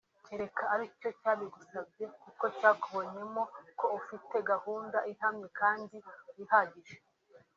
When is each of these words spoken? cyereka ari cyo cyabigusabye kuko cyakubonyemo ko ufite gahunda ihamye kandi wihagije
cyereka 0.25 0.63
ari 0.73 0.85
cyo 0.99 1.09
cyabigusabye 1.19 2.05
kuko 2.23 2.43
cyakubonyemo 2.57 3.41
ko 3.79 3.85
ufite 3.99 4.35
gahunda 4.49 4.97
ihamye 5.11 5.47
kandi 5.59 5.97
wihagije 6.37 6.95